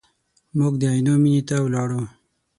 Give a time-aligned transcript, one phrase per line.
[0.57, 2.01] موږ د عینو مینې ته ولاړو.